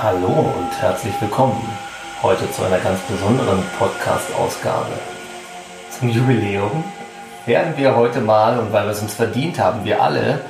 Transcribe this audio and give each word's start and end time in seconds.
Hallo 0.00 0.52
und 0.56 0.80
herzlich 0.80 1.12
willkommen 1.20 1.68
heute 2.22 2.50
zu 2.50 2.64
einer 2.64 2.78
ganz 2.78 2.98
besonderen 3.02 3.62
Podcast-Ausgabe. 3.78 4.90
Zum 5.90 6.08
Jubiläum 6.08 6.82
werden 7.44 7.74
wir 7.76 7.94
heute 7.94 8.22
mal, 8.22 8.58
und 8.58 8.72
weil 8.72 8.86
wir 8.86 8.92
es 8.92 9.02
uns 9.02 9.14
verdient 9.14 9.60
haben, 9.60 9.84
wir 9.84 10.02
alle, 10.02 10.40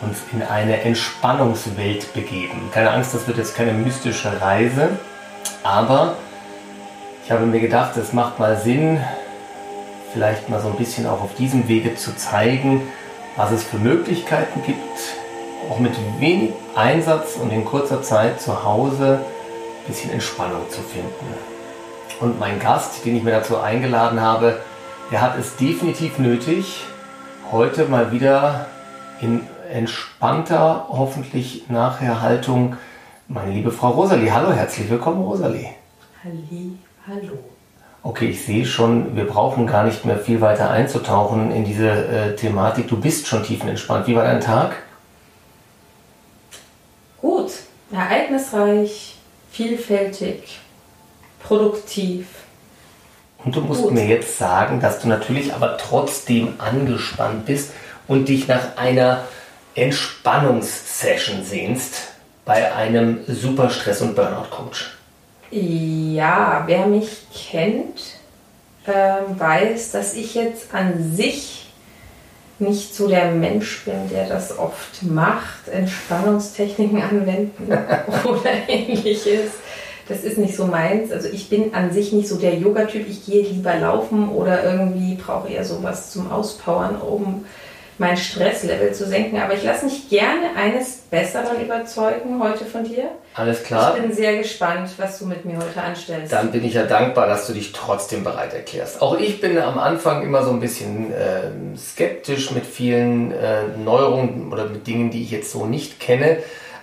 uns 0.00 0.18
in 0.32 0.42
eine 0.42 0.80
Entspannungswelt 0.80 2.14
begeben. 2.14 2.70
Keine 2.72 2.92
Angst, 2.92 3.12
das 3.12 3.26
wird 3.26 3.36
jetzt 3.36 3.56
keine 3.56 3.72
mystische 3.72 4.40
Reise, 4.40 4.90
aber 5.64 6.14
ich 7.24 7.32
habe 7.32 7.44
mir 7.44 7.60
gedacht, 7.60 7.96
es 7.96 8.12
macht 8.12 8.38
mal 8.38 8.56
Sinn, 8.56 9.00
vielleicht 10.12 10.48
mal 10.48 10.60
so 10.60 10.68
ein 10.68 10.76
bisschen 10.76 11.06
auch 11.06 11.20
auf 11.20 11.34
diesem 11.34 11.68
Wege 11.68 11.96
zu 11.96 12.14
zeigen, 12.16 12.80
was 13.36 13.50
es 13.50 13.64
für 13.64 13.78
Möglichkeiten 13.78 14.62
gibt, 14.64 15.21
auch 15.70 15.78
mit 15.78 15.92
wenig 16.18 16.52
Einsatz 16.74 17.36
und 17.36 17.50
in 17.50 17.64
kurzer 17.64 18.02
Zeit 18.02 18.40
zu 18.40 18.64
Hause 18.64 19.20
ein 19.20 19.86
bisschen 19.86 20.10
Entspannung 20.10 20.68
zu 20.70 20.80
finden. 20.80 21.26
Und 22.20 22.38
mein 22.38 22.58
Gast, 22.60 23.04
den 23.04 23.16
ich 23.16 23.22
mir 23.22 23.32
dazu 23.32 23.58
eingeladen 23.58 24.20
habe, 24.20 24.60
der 25.10 25.20
hat 25.20 25.38
es 25.38 25.56
definitiv 25.56 26.18
nötig, 26.18 26.84
heute 27.50 27.86
mal 27.86 28.12
wieder 28.12 28.66
in 29.20 29.40
entspannter, 29.70 30.86
hoffentlich 30.88 31.64
nachher 31.68 32.20
Haltung, 32.20 32.76
meine 33.28 33.52
liebe 33.52 33.70
Frau 33.70 33.90
Rosalie. 33.90 34.32
Hallo, 34.32 34.52
herzlich 34.52 34.90
willkommen, 34.90 35.22
Rosalie. 35.22 35.70
Halli, 36.22 36.72
hallo. 37.06 37.38
Okay, 38.02 38.26
ich 38.30 38.44
sehe 38.44 38.66
schon, 38.66 39.16
wir 39.16 39.26
brauchen 39.26 39.66
gar 39.66 39.84
nicht 39.84 40.04
mehr 40.04 40.18
viel 40.18 40.40
weiter 40.40 40.70
einzutauchen 40.70 41.52
in 41.52 41.64
diese 41.64 41.88
äh, 41.88 42.36
Thematik. 42.36 42.88
Du 42.88 43.00
bist 43.00 43.26
schon 43.28 43.44
tiefenentspannt. 43.44 44.06
Wie 44.08 44.16
war 44.16 44.24
dein 44.24 44.40
Tag? 44.40 44.74
Gut, 47.20 47.52
ereignisreich, 47.92 49.16
vielfältig, 49.50 50.58
produktiv. 51.42 52.26
Und 53.44 53.56
du 53.56 53.60
musst 53.60 53.82
Gut. 53.82 53.92
mir 53.92 54.06
jetzt 54.06 54.38
sagen, 54.38 54.80
dass 54.80 55.00
du 55.00 55.08
natürlich 55.08 55.52
aber 55.52 55.76
trotzdem 55.76 56.54
angespannt 56.58 57.46
bist 57.46 57.72
und 58.06 58.28
dich 58.28 58.48
nach 58.48 58.76
einer 58.76 59.24
Entspannungssession 59.74 61.44
sehnst 61.44 62.12
bei 62.44 62.74
einem 62.74 63.24
Superstress- 63.26 64.02
und 64.02 64.14
Burnout-Coach. 64.14 64.96
Ja, 65.50 66.62
wer 66.66 66.86
mich 66.86 67.26
kennt, 67.50 68.00
äh, 68.86 69.38
weiß, 69.38 69.92
dass 69.92 70.14
ich 70.14 70.34
jetzt 70.34 70.74
an 70.74 71.14
sich 71.14 71.71
nicht 72.62 72.94
so 72.94 73.08
der 73.08 73.32
Mensch 73.32 73.84
bin, 73.84 74.08
der 74.10 74.28
das 74.28 74.58
oft 74.58 75.02
macht, 75.02 75.68
Entspannungstechniken 75.70 77.02
anwenden 77.02 77.66
oder 78.24 78.68
ähnliches. 78.68 79.50
Das 80.08 80.24
ist 80.24 80.38
nicht 80.38 80.56
so 80.56 80.66
meins. 80.66 81.12
Also 81.12 81.28
ich 81.28 81.48
bin 81.48 81.74
an 81.74 81.92
sich 81.92 82.12
nicht 82.12 82.28
so 82.28 82.36
der 82.36 82.54
Yoga-Typ. 82.54 83.06
Ich 83.08 83.26
gehe 83.26 83.44
lieber 83.44 83.76
laufen 83.76 84.30
oder 84.30 84.64
irgendwie 84.64 85.14
brauche 85.14 85.48
eher 85.48 85.64
sowas 85.64 86.10
zum 86.10 86.30
Auspowern, 86.30 86.96
um 86.96 87.44
mein 88.02 88.16
Stresslevel 88.16 88.92
zu 88.92 89.06
senken. 89.06 89.40
Aber 89.40 89.54
ich 89.54 89.62
lasse 89.62 89.86
mich 89.86 90.10
gerne 90.10 90.54
eines 90.56 90.96
Besseren 91.10 91.64
überzeugen 91.64 92.42
heute 92.42 92.64
von 92.64 92.84
dir. 92.84 93.04
Alles 93.34 93.62
klar. 93.62 93.94
Ich 93.96 94.02
bin 94.02 94.12
sehr 94.12 94.36
gespannt, 94.36 94.90
was 94.98 95.18
du 95.20 95.26
mit 95.26 95.44
mir 95.44 95.56
heute 95.56 95.80
anstellst. 95.80 96.32
Dann 96.32 96.50
bin 96.50 96.64
ich 96.64 96.74
ja 96.74 96.82
dankbar, 96.82 97.26
dass 97.28 97.46
du 97.46 97.52
dich 97.52 97.72
trotzdem 97.72 98.24
bereit 98.24 98.52
erklärst. 98.52 99.00
Auch 99.00 99.18
ich 99.18 99.40
bin 99.40 99.56
am 99.56 99.78
Anfang 99.78 100.22
immer 100.22 100.44
so 100.44 100.50
ein 100.50 100.60
bisschen 100.60 101.12
äh, 101.12 101.76
skeptisch 101.78 102.50
mit 102.50 102.66
vielen 102.66 103.32
äh, 103.32 103.62
Neuerungen 103.82 104.52
oder 104.52 104.66
mit 104.66 104.86
Dingen, 104.86 105.10
die 105.10 105.22
ich 105.22 105.30
jetzt 105.30 105.52
so 105.52 105.64
nicht 105.64 106.00
kenne. 106.00 106.38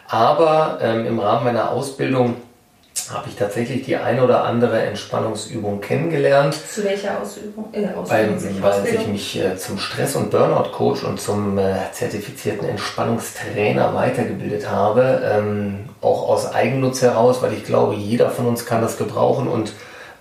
Aber 0.07 0.79
ähm, 0.81 1.05
im 1.05 1.19
Rahmen 1.19 1.43
meiner 1.43 1.71
Ausbildung 1.71 2.37
habe 3.09 3.27
ich 3.29 3.35
tatsächlich 3.35 3.83
die 3.83 3.95
eine 3.95 4.23
oder 4.23 4.43
andere 4.43 4.81
Entspannungsübung 4.81 5.81
kennengelernt. 5.81 6.53
Zu 6.53 6.83
welcher 6.83 7.19
Ausübung? 7.21 7.65
Äh, 7.71 7.87
Ausbildung 7.95 8.61
weil 8.61 8.85
ich 8.85 9.07
mich 9.07 9.39
äh, 9.39 9.57
zum 9.57 9.79
Stress- 9.79 10.15
und 10.15 10.29
Burnout-Coach 10.29 11.03
und 11.03 11.19
zum 11.19 11.57
äh, 11.57 11.75
zertifizierten 11.91 12.67
Entspannungstrainer 12.67 13.95
weitergebildet 13.95 14.69
habe. 14.69 15.21
Ähm, 15.23 15.85
auch 16.01 16.29
aus 16.29 16.53
Eigennutz 16.53 17.01
heraus, 17.01 17.41
weil 17.41 17.53
ich 17.53 17.63
glaube, 17.63 17.95
jeder 17.95 18.29
von 18.29 18.45
uns 18.45 18.65
kann 18.65 18.81
das 18.81 18.97
gebrauchen 18.97 19.47
und 19.47 19.73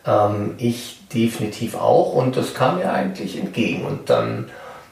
ähm, 0.06 0.54
ich 0.58 1.00
definitiv 1.12 1.74
auch. 1.74 2.14
Und 2.14 2.36
das 2.36 2.54
kam 2.54 2.78
mir 2.78 2.92
eigentlich 2.92 3.38
entgegen. 3.38 3.84
Und 3.84 4.08
dann 4.08 4.50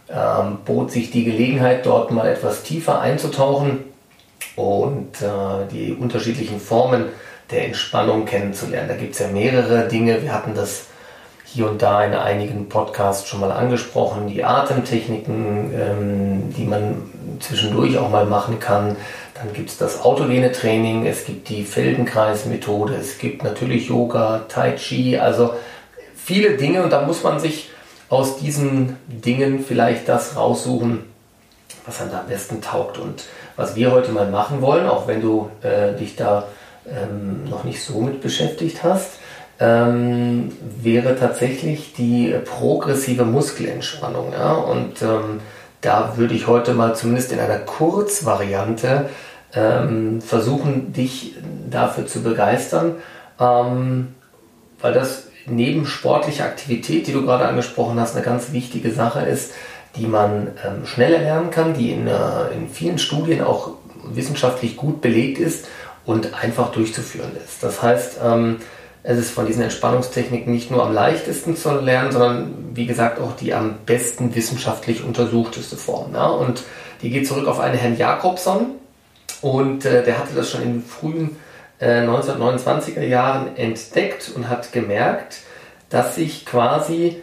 ähm, 0.09 0.59
bot 0.65 0.91
sich 0.93 1.11
die 1.11 1.25
Gelegenheit, 1.25 1.87
dort 1.87 2.11
mal 2.11 2.29
etwas 2.29 2.63
tiefer 2.63 3.01
einzutauchen 3.01 3.85
und 4.55 5.21
äh, 5.23 5.67
die 5.71 5.93
unterschiedlichen 5.93 6.61
Formen 6.61 7.07
der 7.51 7.67
Entspannung 7.67 8.25
kennenzulernen. 8.25 8.89
Da 8.89 8.97
gibt 8.97 9.15
es 9.15 9.21
ja 9.21 9.29
mehrere 9.29 9.89
Dinge. 9.89 10.23
Wir 10.23 10.33
hatten 10.33 10.55
das 10.55 10.87
hier 11.45 11.71
und 11.71 11.81
da 11.81 12.05
in 12.05 12.13
einigen 12.13 12.69
Podcasts 12.69 13.29
schon 13.29 13.41
mal 13.41 13.53
angesprochen. 13.53 14.27
Die 14.27 14.45
Atemtechniken, 14.45 15.73
ähm, 15.73 16.55
die 16.57 16.65
man 16.65 17.11
zwischendurch 17.41 17.99
auch 17.99 18.11
mal 18.11 18.27
machen 18.27 18.59
kann. 18.59 18.97
Dann 19.35 19.53
gibt 19.53 19.71
es 19.71 19.79
das 19.79 20.03
autogene 20.03 20.51
Training, 20.53 21.07
es 21.07 21.27
gibt 21.27 21.49
die 21.49 21.65
Feldenkreismethode, 21.65 22.95
es 22.95 23.19
gibt 23.19 23.45
natürlich 23.45 23.89
Yoga, 23.89 24.47
Tai 24.49 24.73
Chi, 24.73 25.19
also 25.19 25.53
viele 26.15 26.57
Dinge 26.57 26.83
und 26.83 26.91
da 26.91 27.03
muss 27.03 27.23
man 27.23 27.39
sich 27.39 27.71
aus 28.09 28.39
diesen 28.39 28.97
Dingen 29.07 29.65
vielleicht 29.67 30.09
das 30.09 30.37
raussuchen, 30.37 31.05
was 31.85 32.01
einem 32.01 32.13
da 32.13 32.21
am 32.21 32.29
besten 32.29 32.61
taugt. 32.61 32.99
Und 32.99 33.25
was 33.57 33.77
wir 33.77 33.93
heute 33.93 34.13
mal 34.13 34.31
machen 34.31 34.63
wollen, 34.63 34.89
auch 34.89 35.07
wenn 35.07 35.21
du 35.21 35.51
äh, 35.63 35.93
dich 35.95 36.17
da 36.17 36.49
ähm, 36.89 37.45
noch 37.49 37.65
nicht 37.65 37.83
so 37.83 38.01
mit 38.01 38.21
beschäftigt 38.21 38.83
hast, 38.83 39.19
ähm, 39.59 40.53
wäre 40.83 41.17
tatsächlich 41.19 41.95
die 41.95 42.35
progressive 42.45 43.25
Muskelentspannung. 43.25 44.33
Ja? 44.33 44.53
Und 44.53 45.03
ähm, 45.03 45.41
da 45.81 46.15
würde 46.17 46.35
ich 46.35 46.47
heute 46.47 46.75
mal 46.75 46.95
zumindest 46.95 47.33
in 47.33 47.41
einer 47.41 47.59
Kurzvariante 47.59 49.09
ähm, 49.55 50.21
versuchen, 50.21 50.93
dich 50.93 51.35
dafür 51.71 52.07
zu 52.07 52.23
begeistern, 52.23 52.97
ähm, 53.41 54.15
weil 54.81 54.93
das 54.93 55.29
neben 55.47 55.87
sportlicher 55.87 56.45
Aktivität, 56.45 57.07
die 57.07 57.13
du 57.13 57.23
gerade 57.23 57.47
angesprochen 57.47 57.99
hast, 58.01 58.15
eine 58.15 58.25
ganz 58.25 58.53
wichtige 58.53 58.91
Sache 58.91 59.21
ist, 59.21 59.53
die 59.97 60.07
man 60.07 60.49
ähm, 60.65 60.85
schneller 60.85 61.19
lernen 61.19 61.51
kann, 61.51 61.73
die 61.73 61.93
in, 61.93 62.07
äh, 62.07 62.53
in 62.55 62.69
vielen 62.69 62.99
Studien 62.99 63.43
auch 63.43 63.71
wissenschaftlich 64.05 64.77
gut 64.77 65.01
belegt 65.01 65.39
ist 65.39 65.67
und 66.07 66.35
einfach 66.35 66.73
durchzuführen 66.73 67.33
ist. 67.45 67.63
Das 67.63 67.83
heißt, 67.83 68.19
ähm, 68.25 68.59
es 69.03 69.19
ist 69.19 69.31
von 69.31 69.47
diesen 69.47 69.63
Entspannungstechniken 69.63 70.53
nicht 70.53 70.71
nur 70.71 70.83
am 70.85 70.93
leichtesten 70.93 71.57
zu 71.57 71.79
lernen, 71.81 72.13
sondern 72.13 72.55
wie 72.75 72.87
gesagt 72.87 73.21
auch 73.21 73.37
die 73.37 73.55
am 73.55 73.79
besten 73.85 74.35
wissenschaftlich 74.35 75.05
untersuchteste 75.05 75.77
Form. 75.77 76.15
Ja? 76.15 76.27
Und 76.27 76.63
die 77.03 77.11
geht 77.11 77.27
zurück 77.27 77.47
auf 77.47 77.61
einen 77.61 77.77
Herrn 77.77 77.97
Jakobson 77.97 78.67
und 79.43 79.85
äh, 79.85 80.03
der 80.03 80.19
hatte 80.19 80.35
das 80.35 80.51
schon 80.51 80.63
in 80.63 80.73
den 80.75 80.85
frühen 80.85 81.37
äh, 81.79 82.01
1929er 82.03 83.05
Jahren 83.05 83.57
entdeckt 83.57 84.33
und 84.35 84.49
hat 84.49 84.73
gemerkt, 84.73 85.39
dass 85.89 86.17
sich 86.17 86.47
quasi 86.47 87.23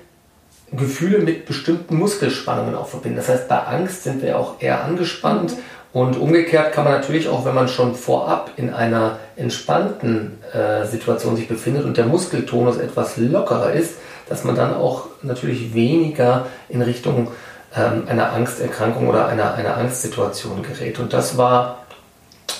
Gefühle 0.72 1.20
mit 1.20 1.46
bestimmten 1.46 1.98
Muskelspannungen 1.98 2.76
auch 2.76 2.88
verbinden. 2.88 3.18
Das 3.18 3.30
heißt, 3.30 3.48
bei 3.48 3.60
Angst 3.60 4.04
sind 4.04 4.22
wir 4.22 4.40
auch 4.40 4.62
eher 4.62 4.84
angespannt 4.84 5.52
mhm. 5.52 5.62
Und 5.94 6.18
umgekehrt 6.18 6.74
kann 6.74 6.86
man 6.86 6.94
natürlich 6.94 7.30
auch, 7.30 7.46
wenn 7.46 7.54
man 7.54 7.68
schon 7.68 7.94
vorab 7.94 8.52
in 8.58 8.74
einer 8.74 9.20
entspannten 9.36 10.40
äh, 10.52 10.88
Situation 10.88 11.36
sich 11.36 11.48
befindet 11.48 11.86
und 11.86 11.98
der 11.98 12.08
Muskeltonus 12.08 12.78
etwas 12.78 13.18
lockerer 13.18 13.74
ist, 13.74 13.96
dass 14.28 14.44
man 14.44 14.56
dann 14.56 14.74
auch 14.74 15.06
natürlich 15.22 15.76
weniger 15.76 16.48
in 16.68 16.82
Richtung 16.82 17.28
ähm, 17.76 18.03
einer 18.08 18.34
Angsterkrankung 18.34 19.08
oder 19.08 19.28
einer, 19.28 19.53
einer 19.53 19.78
Angstsituation 19.78 20.64
gerät. 20.64 20.98
Und 20.98 21.14
das 21.14 21.38
war 21.38 21.84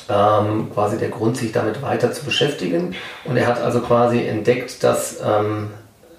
ähm, 0.10 0.69
quasi 0.72 0.98
der 0.98 1.10
Grund, 1.10 1.38
sich 1.38 1.52
damit 1.52 1.81
weiter 1.81 2.12
zu 2.12 2.25
beschäftigen. 2.25 2.96
Und 3.25 3.38
er 3.38 3.48
hat 3.48 3.62
also 3.62 3.80
quasi 3.80 4.25
entdeckt, 4.28 4.84
dass 4.84 5.18
ähm, 5.25 5.72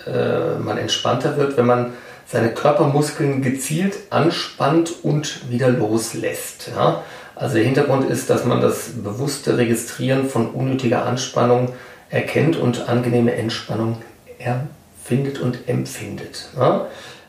äh, 0.07 0.59
man 0.59 0.79
entspannter 0.79 1.37
wird, 1.37 1.57
wenn 1.57 1.67
man 1.67 1.93
seine 2.27 2.51
Körpermuskeln 2.51 3.43
gezielt 3.43 3.95
anspannt 4.11 4.93
und 5.03 5.51
wieder 5.51 5.69
loslässt. 5.69 6.71
Ja? 6.75 7.03
Also 7.37 7.57
der 7.57 7.65
Hintergrund 7.65 8.09
ist, 8.09 8.31
dass 8.31 8.45
man 8.45 8.61
das 8.61 8.91
bewusste 9.03 9.59
Registrieren 9.59 10.29
von 10.29 10.51
unnötiger 10.51 11.05
Anspannung 11.05 11.73
erkennt 12.11 12.57
und 12.57 12.89
angenehme 12.89 13.35
Entspannung 13.35 14.03
erfindet 14.39 15.41
und 15.41 15.69
empfindet. 15.69 16.49
Ja? 16.57 16.87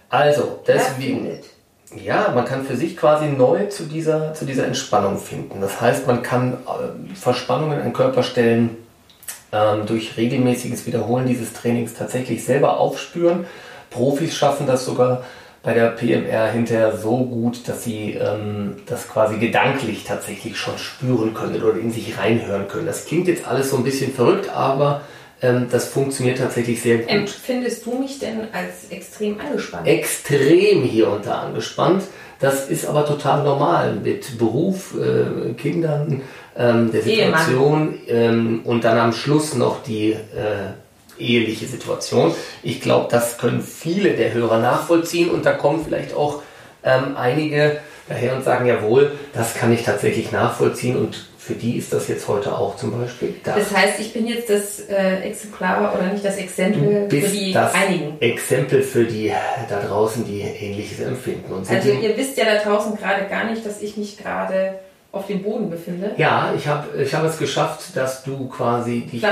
Also 0.10 0.60
deswegen. 0.68 1.40
Ja, 2.04 2.32
man 2.36 2.44
kann 2.44 2.66
für 2.66 2.76
sich 2.76 2.98
quasi 2.98 3.28
neu 3.28 3.68
zu 3.68 3.84
dieser, 3.84 4.34
zu 4.34 4.44
dieser 4.44 4.66
Entspannung 4.66 5.18
finden. 5.18 5.62
Das 5.62 5.80
heißt, 5.80 6.08
man 6.08 6.24
kann 6.24 6.54
äh, 6.54 7.16
Verspannungen 7.16 7.80
an 7.80 7.94
Körperstellen 7.94 8.72
ähm, 9.54 9.86
durch 9.86 10.18
regelmäßiges 10.18 10.86
Wiederholen 10.88 11.26
dieses 11.26 11.54
Trainings 11.54 11.94
tatsächlich 11.94 12.44
selber 12.44 12.80
aufspüren 12.80 13.46
Profis 13.96 14.36
schaffen 14.36 14.68
das 14.68 14.86
sogar 14.86 15.24
bei 15.66 15.74
der 15.74 15.88
PMR 15.88 16.52
hinterher 16.52 16.96
so 16.96 17.18
gut, 17.18 17.68
dass 17.68 17.84
sie 17.84 18.12
ähm, 18.12 18.76
das 18.86 19.10
quasi 19.10 19.38
gedanklich 19.38 20.04
tatsächlich 20.04 20.58
schon 20.58 20.78
spüren 20.78 21.34
können 21.34 21.62
oder 21.62 21.80
in 21.80 21.92
sich 21.92 22.20
reinhören 22.20 22.68
können. 22.68 22.86
Das 22.86 23.08
klingt 23.08 23.28
jetzt 23.28 23.48
alles 23.48 23.72
so 23.72 23.78
ein 23.78 23.84
bisschen 23.84 24.14
verrückt, 24.14 24.48
aber 24.50 25.02
ähm, 25.42 25.66
das 25.72 25.88
funktioniert 25.88 26.38
tatsächlich 26.38 26.84
sehr 26.84 27.00
gut. 27.00 27.10
Empfindest 27.10 27.84
du 27.84 27.98
mich 27.98 28.20
denn 28.20 28.42
als 28.54 28.92
extrem 28.92 29.40
angespannt? 29.40 29.88
Extrem 29.88 30.84
hier 30.84 31.10
und 31.10 31.26
da 31.26 31.42
angespannt. 31.42 32.04
Das 32.40 32.70
ist 32.70 32.86
aber 32.86 33.08
total 33.08 33.44
normal 33.44 33.96
mit 33.96 34.38
Beruf, 34.38 34.94
äh, 34.94 35.54
Kindern, 35.54 36.22
ähm, 36.56 36.92
der 36.92 37.02
Situation 37.02 37.96
ähm, 38.08 38.62
und 38.66 38.84
dann 38.84 39.00
am 39.00 39.14
Schluss 39.14 39.56
noch 39.56 39.82
die 39.82 40.12
äh, 40.12 40.74
eheliche 41.20 41.66
Situation. 41.66 42.34
Ich 42.64 42.82
glaube, 42.82 43.08
das 43.10 43.38
können 43.38 43.62
viele 43.62 44.12
der 44.12 44.34
Hörer 44.34 44.60
nachvollziehen 44.60 45.30
und 45.30 45.46
da 45.46 45.54
kommen 45.54 45.84
vielleicht 45.86 46.14
auch 46.14 46.42
ähm, 46.84 47.16
einige 47.18 47.78
daher 48.08 48.36
und 48.36 48.44
sagen, 48.44 48.66
jawohl, 48.66 49.12
das 49.34 49.56
kann 49.56 49.74
ich 49.74 49.84
tatsächlich 49.84 50.32
nachvollziehen 50.32 50.96
und 50.96 51.28
für 51.46 51.54
die 51.54 51.78
ist 51.78 51.94
das 51.94 52.08
jetzt 52.08 52.28
heute 52.28 52.58
auch 52.58 52.76
zum 52.76 53.00
Beispiel 53.00 53.36
da. 53.44 53.56
Das 53.56 53.72
heißt, 53.72 54.00
ich 54.00 54.14
bin 54.14 54.26
jetzt 54.26 54.50
das 54.50 54.80
äh, 54.90 55.20
Exemplar 55.22 55.94
oder 55.94 56.12
nicht 56.12 56.26
das 56.26 56.38
Exempel 56.38 57.08
für 57.08 57.28
die 57.28 57.54
das 57.54 57.74
einigen. 57.76 58.20
Exempel 58.20 58.82
für 58.82 59.04
die 59.04 59.32
da 59.70 59.80
draußen, 59.82 60.26
die 60.26 60.42
Ähnliches 60.42 61.02
empfinden. 61.02 61.54
also 61.54 61.90
ihr 61.92 62.18
wisst 62.18 62.38
ja 62.38 62.46
da 62.46 62.64
draußen 62.64 62.96
gerade 62.98 63.26
gar 63.26 63.50
nicht, 63.50 63.64
dass 63.64 63.82
ich 63.82 63.96
mich 63.96 64.18
gerade 64.18 64.80
auf 65.16 65.28
dem 65.28 65.42
Boden 65.42 65.70
befinde? 65.70 66.12
Ja, 66.18 66.54
ich 66.56 66.68
habe 66.68 67.02
ich 67.02 67.14
hab 67.14 67.24
es 67.24 67.38
geschafft, 67.38 67.96
dass 67.96 68.24
du 68.24 68.48
quasi 68.50 69.02
dich 69.02 69.26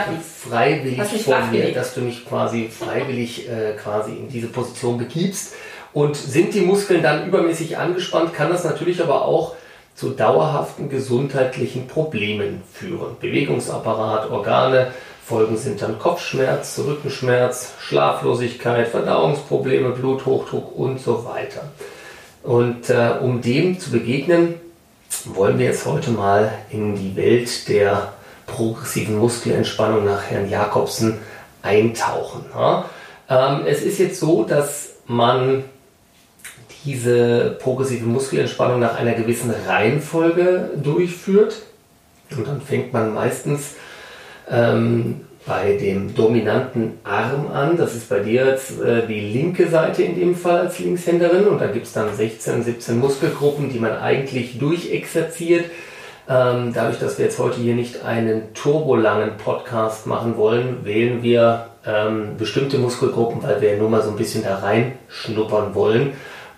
freiwillig 0.50 1.01
von 1.24 1.51
mir, 1.51 1.74
dass 1.74 1.94
du 1.94 2.01
mich 2.01 2.25
quasi 2.25 2.69
freiwillig 2.69 3.50
äh, 3.50 3.74
quasi 3.74 4.12
in 4.12 4.30
diese 4.30 4.47
Position 4.47 4.97
begibst. 4.97 5.53
Und 5.91 6.15
sind 6.15 6.56
die 6.56 6.62
Muskeln 6.62 7.03
dann 7.03 7.27
übermäßig 7.27 7.77
angespannt, 7.77 8.33
kann 8.33 8.50
das 8.50 8.63
natürlich 8.63 9.01
aber 9.01 9.25
auch 9.25 9.56
zu 9.94 10.09
dauerhaften 10.09 10.89
gesundheitlichen 10.89 11.88
Problemen 11.88 12.63
führen. 12.71 13.15
Bewegungsapparat, 13.19 14.31
Organe, 14.31 14.91
Folgen 15.24 15.56
sind 15.56 15.81
dann 15.81 16.00
Kopfschmerz, 16.00 16.79
Rückenschmerz, 16.79 17.74
Schlaflosigkeit, 17.79 18.88
Verdauungsprobleme, 18.88 19.91
Bluthochdruck 19.91 20.75
und 20.75 21.00
so 21.00 21.25
weiter. 21.25 21.71
Und 22.41 22.89
äh, 22.89 23.12
um 23.21 23.41
dem 23.41 23.79
zu 23.79 23.91
begegnen, 23.91 24.56
wollen 25.36 25.60
wir 25.60 25.68
jetzt 25.68 25.86
heute 25.86 26.12
mal 26.12 26.51
in 26.69 26.95
die 26.95 27.15
Welt 27.15 27.68
der 27.68 28.13
progressiven 28.45 29.18
Muskelentspannung 29.18 30.06
nach 30.06 30.24
Herrn 30.24 30.50
Jakobsen 30.50 31.19
eintauchen. 31.62 32.45
Ähm, 33.30 33.62
es 33.65 33.81
ist 33.81 34.00
jetzt 34.00 34.19
so, 34.19 34.44
dass 34.44 34.95
man 35.06 35.63
diese 36.86 37.57
progressive 37.62 38.06
Muskelentspannung 38.06 38.80
nach 38.80 38.95
einer 38.95 39.13
gewissen 39.13 39.54
Reihenfolge 39.68 40.71
durchführt. 40.75 41.62
Und 42.36 42.48
dann 42.48 42.62
fängt 42.62 42.92
man 42.94 43.13
meistens 43.13 43.75
ähm, 44.50 45.21
bei 45.45 45.78
dem 45.78 46.16
dominanten 46.16 47.00
Arm 47.04 47.48
an. 47.51 47.78
Das 47.78 47.95
ist 47.95 48.10
bei 48.10 48.19
dir 48.19 48.45
jetzt 48.45 48.81
äh, 48.81 49.06
die 49.07 49.19
linke 49.19 49.68
Seite 49.68 50.04
in 50.04 50.16
dem 50.16 50.36
Fall 50.36 50.62
als 50.62 50.80
Linkshänderin. 50.80 51.48
Und 51.48 51.60
da 51.60 51.68
gibt 51.68 51.86
es 51.86 51.94
dann 51.94 52.13
16, 52.16 52.63
17 52.63 53.00
Muskelgruppen, 53.00 53.69
die 53.69 53.80
man 53.80 53.98
eigentlich 53.98 54.57
durchexerziert. 54.57 55.66
Ähm, 56.30 56.72
dadurch, 56.74 57.00
dass 57.00 57.18
wir 57.18 57.25
jetzt 57.25 57.40
heute 57.40 57.60
hier 57.60 57.75
nicht 57.75 58.06
einen 58.06 58.54
turbolangen 58.54 59.38
Podcast 59.38 60.07
machen 60.07 60.38
wollen, 60.38 60.86
wählen 60.86 61.22
wir 61.22 61.68
ähm, 61.86 62.38
bestimmte 62.38 62.78
Muskelgruppen, 62.78 63.44
weil 63.44 63.60
wir 63.60 63.74
ja 63.74 63.78
nur 63.78 63.89
mal 63.89 64.01
so 64.01 64.10
ein 64.10 64.16
bisschen 64.16 64.44
da 64.44 64.60
reinschnuppern 64.60 65.75
wollen. 65.75 66.13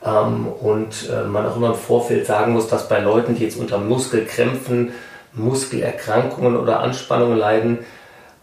Ähm, 0.05 0.45
und 0.47 1.09
äh, 1.09 1.23
man 1.23 1.47
auch 1.47 1.55
immer 1.55 1.69
im 1.69 1.75
Vorfeld 1.75 2.27
sagen 2.27 2.53
muss, 2.53 2.67
dass 2.67 2.87
bei 2.87 2.99
Leuten, 2.99 3.35
die 3.35 3.43
jetzt 3.43 3.57
unter 3.57 3.79
Muskelkrämpfen, 3.79 4.91
Muskelerkrankungen 5.33 6.55
oder 6.57 6.81
Anspannungen 6.81 7.37
leiden, 7.37 7.79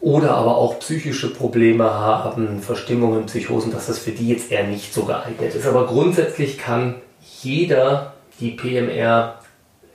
oder 0.02 0.32
aber 0.32 0.56
auch 0.56 0.80
psychische 0.80 1.32
Probleme 1.32 1.84
haben, 1.84 2.60
Verstimmungen, 2.60 3.26
Psychosen, 3.26 3.72
dass 3.72 3.86
das 3.86 4.00
für 4.00 4.10
die 4.10 4.28
jetzt 4.28 4.50
eher 4.50 4.64
nicht 4.64 4.92
so 4.92 5.04
geeignet 5.04 5.54
ist. 5.54 5.64
Aber 5.64 5.86
grundsätzlich 5.86 6.58
kann 6.58 6.96
jeder 7.40 8.12
die 8.40 8.50
PMR 8.50 9.38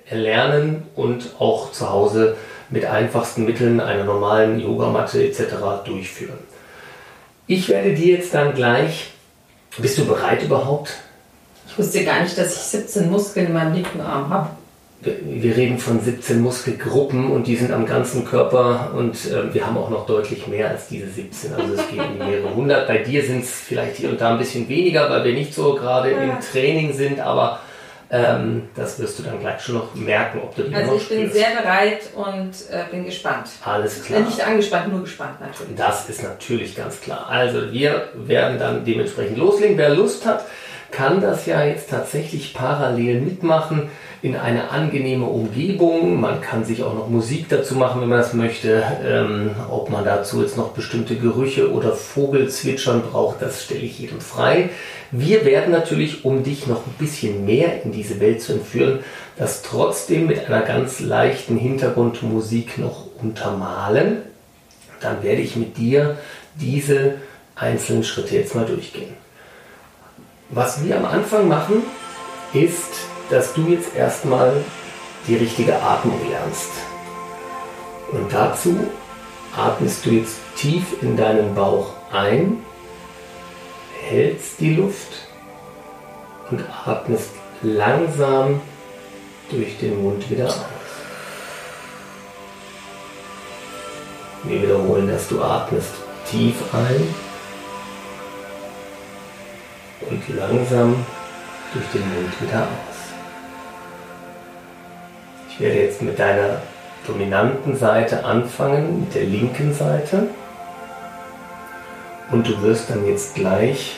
erlernen 0.09 0.83
und 0.95 1.31
auch 1.39 1.73
zu 1.73 1.89
Hause 1.89 2.37
mit 2.69 2.85
einfachsten 2.85 3.43
Mitteln 3.43 3.81
einer 3.81 4.05
normalen 4.05 4.61
Yogamatte 4.61 5.21
etc. 5.21 5.83
durchführen. 5.85 6.39
Ich 7.45 7.67
werde 7.67 7.93
dir 7.93 8.15
jetzt 8.15 8.33
dann 8.33 8.53
gleich, 8.53 9.11
bist 9.77 9.97
du 9.97 10.05
bereit 10.05 10.41
überhaupt? 10.41 10.93
Ich 11.67 11.77
wusste 11.77 12.05
gar 12.05 12.21
nicht, 12.21 12.37
dass 12.37 12.55
ich 12.55 12.61
17 12.61 13.11
Muskeln 13.11 13.47
in 13.47 13.53
meinem 13.53 13.73
linken 13.73 13.99
Arm 13.99 14.29
habe 14.29 14.49
wir 15.01 15.55
reden 15.55 15.77
von 15.77 15.99
17 15.99 16.41
Muskelgruppen 16.41 17.29
und 17.31 17.45
die 17.45 17.55
sind 17.55 17.71
am 17.71 17.85
ganzen 17.85 18.25
Körper 18.25 18.91
und 18.95 19.13
äh, 19.27 19.53
wir 19.53 19.65
haben 19.65 19.77
auch 19.77 19.89
noch 19.89 20.07
deutlich 20.07 20.47
mehr 20.47 20.69
als 20.69 20.87
diese 20.87 21.07
17. 21.07 21.53
Also 21.53 21.73
es 21.75 21.87
geht 21.89 21.99
in 21.99 22.17
mehrere 22.17 22.55
hundert. 22.55 22.87
Bei 22.87 22.97
dir 22.97 23.23
sind 23.23 23.43
es 23.43 23.51
vielleicht 23.51 23.97
hier 23.97 24.09
und 24.09 24.19
da 24.19 24.31
ein 24.31 24.39
bisschen 24.39 24.67
weniger, 24.67 25.09
weil 25.09 25.23
wir 25.23 25.33
nicht 25.33 25.53
so 25.53 25.75
gerade 25.75 26.11
ja. 26.11 26.23
im 26.23 26.39
Training 26.39 26.93
sind, 26.93 27.19
aber 27.19 27.59
ähm, 28.09 28.69
das 28.73 28.99
wirst 28.99 29.19
du 29.19 29.23
dann 29.23 29.39
gleich 29.39 29.61
schon 29.61 29.75
noch 29.75 29.93
merken, 29.93 30.39
ob 30.41 30.55
du 30.55 30.63
die 30.63 30.73
Also 30.73 30.95
ich 30.95 31.09
bin 31.09 31.17
spielst. 31.19 31.35
sehr 31.35 31.61
bereit 31.61 32.01
und 32.15 32.51
äh, 32.71 32.89
bin 32.89 33.05
gespannt. 33.05 33.49
Alles 33.63 34.03
klar. 34.03 34.21
Äh, 34.21 34.23
nicht 34.23 34.43
angespannt, 34.43 34.91
nur 34.91 35.01
gespannt 35.01 35.39
natürlich. 35.41 35.75
Das 35.75 36.09
ist 36.09 36.23
natürlich 36.23 36.75
ganz 36.75 37.01
klar. 37.01 37.27
Also 37.29 37.71
wir 37.71 38.09
werden 38.15 38.57
dann 38.57 38.83
dementsprechend 38.83 39.37
loslegen. 39.37 39.77
Wer 39.77 39.89
Lust 39.89 40.25
hat, 40.25 40.45
kann 40.89 41.21
das 41.21 41.45
ja 41.45 41.63
jetzt 41.65 41.89
tatsächlich 41.89 42.53
parallel 42.53 43.21
mitmachen 43.21 43.89
in 44.21 44.35
eine 44.35 44.71
angenehme 44.71 45.25
Umgebung. 45.25 46.19
Man 46.19 46.41
kann 46.41 46.65
sich 46.65 46.83
auch 46.83 46.93
noch 46.93 47.09
Musik 47.09 47.49
dazu 47.49 47.75
machen, 47.75 48.01
wenn 48.01 48.09
man 48.09 48.19
das 48.19 48.33
möchte. 48.33 48.83
Ähm, 49.05 49.51
ob 49.69 49.89
man 49.89 50.03
dazu 50.03 50.41
jetzt 50.41 50.57
noch 50.57 50.69
bestimmte 50.69 51.15
Gerüche 51.15 51.71
oder 51.71 51.93
Vogelzwitschern 51.93 53.03
braucht, 53.03 53.41
das 53.41 53.63
stelle 53.63 53.81
ich 53.81 53.99
jedem 53.99 54.19
frei. 54.19 54.69
Wir 55.11 55.45
werden 55.45 55.71
natürlich, 55.71 56.25
um 56.25 56.43
dich 56.43 56.67
noch 56.67 56.85
ein 56.85 56.95
bisschen 56.97 57.45
mehr 57.45 57.83
in 57.83 57.91
diese 57.91 58.19
Welt 58.19 58.41
zu 58.41 58.53
entführen, 58.53 58.99
das 59.37 59.61
trotzdem 59.61 60.27
mit 60.27 60.45
einer 60.47 60.61
ganz 60.61 60.99
leichten 60.99 61.57
Hintergrundmusik 61.57 62.77
noch 62.77 63.05
untermalen. 63.21 64.17
Dann 64.99 65.23
werde 65.23 65.41
ich 65.41 65.55
mit 65.55 65.77
dir 65.77 66.17
diese 66.59 67.15
einzelnen 67.55 68.03
Schritte 68.03 68.35
jetzt 68.35 68.55
mal 68.55 68.65
durchgehen. 68.65 69.13
Was 70.49 70.83
wir 70.83 70.97
am 70.97 71.05
Anfang 71.05 71.47
machen, 71.47 71.83
ist 72.53 73.06
dass 73.29 73.53
du 73.53 73.67
jetzt 73.67 73.95
erstmal 73.95 74.63
die 75.27 75.35
richtige 75.35 75.81
Atmung 75.81 76.19
lernst. 76.29 76.71
Und 78.11 78.31
dazu 78.31 78.75
atmest 79.55 80.05
du 80.05 80.11
jetzt 80.11 80.37
tief 80.55 81.01
in 81.01 81.17
deinen 81.17 81.53
Bauch 81.53 81.91
ein, 82.11 82.63
hältst 84.01 84.59
die 84.59 84.75
Luft 84.75 85.27
und 86.49 86.63
atmest 86.85 87.31
langsam 87.61 88.61
durch 89.49 89.77
den 89.79 90.01
Mund 90.01 90.29
wieder 90.29 90.47
aus. 90.47 90.65
Wir 94.43 94.61
wiederholen, 94.61 95.09
dass 95.09 95.27
du 95.27 95.41
atmest 95.41 95.91
tief 96.29 96.55
ein 96.73 97.13
und 100.09 100.35
langsam 100.35 101.05
durch 101.73 101.85
den 101.93 102.13
Mund 102.13 102.41
wieder 102.41 102.61
aus. 102.61 102.86
Ich 105.57 105.63
werde 105.63 105.79
jetzt 105.81 106.03
mit 106.03 106.19
deiner 106.19 106.61
dominanten 107.07 107.75
Seite 107.75 108.23
anfangen, 108.23 108.99
mit 108.99 109.15
der 109.15 109.23
linken 109.23 109.73
Seite. 109.73 110.27
Und 112.29 112.47
du 112.47 112.61
wirst 112.61 112.91
dann 112.91 113.07
jetzt 113.07 113.33
gleich 113.33 113.95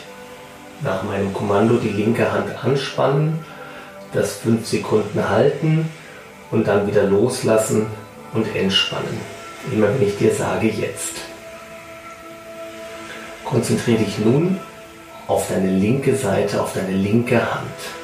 nach 0.79 1.03
meinem 1.03 1.33
Kommando 1.33 1.75
die 1.75 1.89
linke 1.89 2.31
Hand 2.31 2.63
anspannen, 2.63 3.43
das 4.13 4.37
5 4.37 4.65
Sekunden 4.65 5.27
halten 5.27 5.89
und 6.49 6.65
dann 6.65 6.87
wieder 6.87 7.03
loslassen 7.03 7.87
und 8.33 8.55
entspannen. 8.55 9.19
Immer 9.69 9.87
wenn 9.89 10.07
ich 10.07 10.17
dir 10.17 10.33
sage 10.33 10.67
jetzt. 10.67 11.15
Konzentriere 13.43 13.99
dich 14.05 14.17
nun 14.19 14.61
auf 15.27 15.49
deine 15.49 15.71
linke 15.71 16.15
Seite, 16.15 16.61
auf 16.61 16.71
deine 16.71 16.95
linke 16.95 17.53
Hand. 17.53 17.98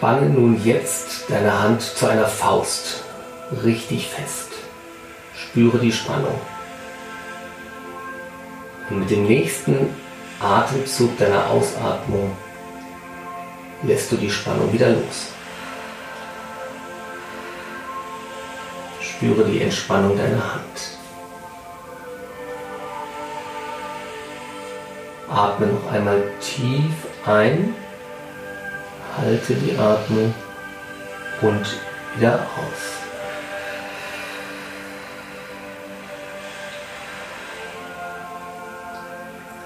Spanne 0.00 0.30
nun 0.30 0.58
jetzt 0.64 1.28
deine 1.28 1.60
Hand 1.62 1.82
zu 1.82 2.06
einer 2.06 2.24
Faust 2.24 3.04
richtig 3.62 4.08
fest. 4.08 4.48
Spüre 5.34 5.78
die 5.78 5.92
Spannung. 5.92 6.40
Und 8.88 9.00
mit 9.00 9.10
dem 9.10 9.26
nächsten 9.26 9.76
Atemzug 10.40 11.18
deiner 11.18 11.50
Ausatmung 11.50 12.34
lässt 13.82 14.10
du 14.10 14.16
die 14.16 14.30
Spannung 14.30 14.72
wieder 14.72 14.88
los. 14.88 15.34
Spüre 19.02 19.44
die 19.44 19.60
Entspannung 19.60 20.16
deiner 20.16 20.54
Hand. 20.54 20.98
Atme 25.28 25.66
noch 25.66 25.92
einmal 25.92 26.22
tief 26.40 26.94
ein, 27.26 27.74
halte 29.18 29.54
die 29.54 29.76
Atmung 29.76 30.34
und 31.42 31.66
wieder 32.16 32.34
aus. 32.34 33.00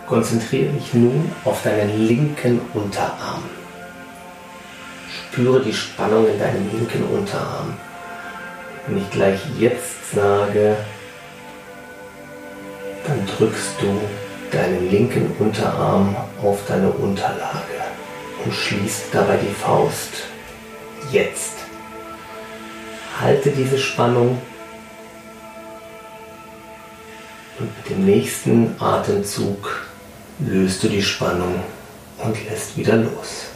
Konzentriere 0.06 0.72
dich 0.72 0.92
nun 0.94 1.32
auf 1.44 1.62
deinen 1.62 2.06
linken 2.06 2.60
Unterarm. 2.74 3.42
Spüre 5.08 5.60
die 5.60 5.72
Spannung 5.72 6.28
in 6.28 6.38
deinem 6.38 6.70
linken 6.70 7.04
Unterarm. 7.04 7.74
Wenn 8.86 8.98
ich 8.98 9.10
gleich 9.10 9.40
jetzt 9.58 10.12
sage, 10.14 10.76
dann 13.06 13.26
drückst 13.36 13.80
du 13.80 14.00
deinen 14.52 14.90
linken 14.90 15.34
Unterarm 15.38 16.14
auf 16.42 16.60
deine 16.68 16.90
Unterlage 16.90 17.73
und 18.44 18.52
schließt 18.52 19.06
dabei 19.12 19.36
die 19.36 19.54
Faust. 19.54 20.24
Jetzt. 21.10 21.52
Halte 23.20 23.50
diese 23.50 23.78
Spannung 23.78 24.40
und 27.58 27.76
mit 27.76 27.90
dem 27.90 28.04
nächsten 28.04 28.74
Atemzug 28.80 29.86
löst 30.40 30.82
du 30.82 30.88
die 30.88 31.02
Spannung 31.02 31.62
und 32.18 32.50
lässt 32.50 32.76
wieder 32.76 32.96
los. 32.96 33.46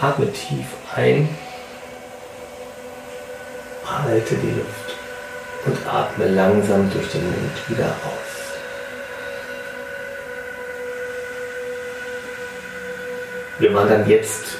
Atme 0.00 0.32
tief 0.32 0.66
ein, 0.96 1.28
halte 3.84 4.34
die 4.34 4.50
Luft 4.50 4.96
und 5.64 5.86
atme 5.86 6.26
langsam 6.26 6.90
durch 6.92 7.08
den 7.12 7.24
Mund 7.24 7.68
wieder 7.68 7.86
aus. 7.86 8.31
Wir 13.62 13.72
wandern 13.74 14.08
jetzt 14.08 14.56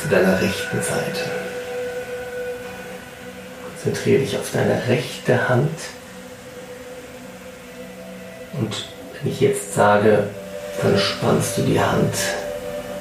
zu 0.00 0.08
deiner 0.08 0.40
rechten 0.40 0.80
Seite. 0.80 1.30
Konzentriere 3.72 4.20
dich 4.20 4.38
auf 4.38 4.52
deine 4.52 4.86
rechte 4.86 5.48
Hand 5.48 5.76
und 8.52 8.88
wenn 9.14 9.32
ich 9.32 9.40
jetzt 9.40 9.74
sage, 9.74 10.28
dann 10.80 10.96
spannst 10.96 11.58
du 11.58 11.62
die 11.62 11.80
Hand 11.80 12.14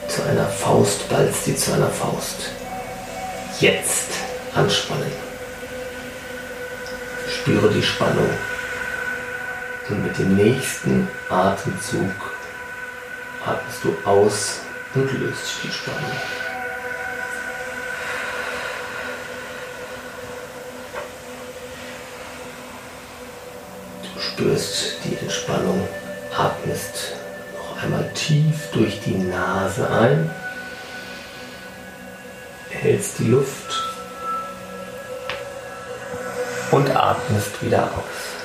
zu 0.08 0.24
einer 0.24 0.48
Faust, 0.48 1.08
ballst 1.10 1.46
sie 1.46 1.56
zu 1.56 1.74
einer 1.74 1.90
Faust. 1.90 2.50
Jetzt 3.60 4.14
anspannen. 4.56 5.12
Spüre 7.30 7.70
die 7.70 7.84
Spannung. 7.84 8.30
Und 9.90 10.08
mit 10.08 10.18
dem 10.18 10.36
nächsten 10.38 11.08
Atemzug 11.30 12.10
atmest 13.46 13.84
du 13.84 14.10
aus 14.10 14.63
und 14.96 15.12
löst 15.20 15.64
die 15.64 15.72
Spannung. 15.72 16.12
spürst 24.34 24.96
die 25.04 25.18
Entspannung, 25.18 25.88
atmest 26.36 27.14
noch 27.56 27.84
einmal 27.84 28.10
tief 28.14 28.70
durch 28.72 29.00
die 29.02 29.16
Nase 29.16 29.90
ein, 29.90 30.30
hältst 32.70 33.20
die 33.20 33.26
Luft 33.26 33.84
und 36.72 36.90
atmest 36.96 37.62
wieder 37.62 37.84
aus. 37.84 38.43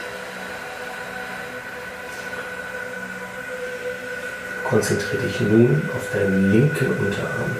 Konzentriere 4.69 5.23
dich 5.23 5.41
nun 5.41 5.89
auf 5.97 6.13
deinen 6.13 6.53
linken 6.53 6.91
Unterarm. 6.99 7.57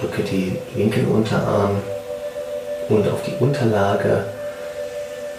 Drücke 0.00 0.22
den 0.22 0.58
linken 0.74 1.06
Unterarm 1.06 1.80
und 2.88 3.08
auf 3.08 3.22
die 3.22 3.36
Unterlage 3.38 4.24